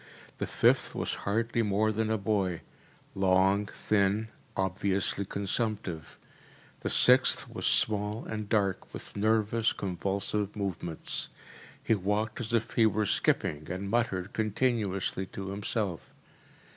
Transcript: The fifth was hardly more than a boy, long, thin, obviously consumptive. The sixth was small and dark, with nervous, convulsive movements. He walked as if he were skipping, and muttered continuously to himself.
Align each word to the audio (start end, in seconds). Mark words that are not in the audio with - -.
The 0.39 0.47
fifth 0.47 0.95
was 0.95 1.13
hardly 1.29 1.61
more 1.61 1.91
than 1.91 2.09
a 2.09 2.17
boy, 2.17 2.61
long, 3.13 3.67
thin, 3.67 4.29
obviously 4.57 5.25
consumptive. 5.25 6.17
The 6.79 6.89
sixth 6.89 7.47
was 7.47 7.67
small 7.67 8.25
and 8.25 8.49
dark, 8.49 8.91
with 8.95 9.15
nervous, 9.15 9.73
convulsive 9.73 10.55
movements. 10.55 11.29
He 11.83 11.93
walked 11.93 12.39
as 12.41 12.51
if 12.51 12.71
he 12.71 12.87
were 12.87 13.05
skipping, 13.05 13.69
and 13.69 13.91
muttered 13.91 14.33
continuously 14.33 15.27
to 15.27 15.49
himself. 15.51 16.01